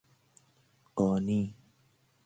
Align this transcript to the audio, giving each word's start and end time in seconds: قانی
قانی 0.95 1.41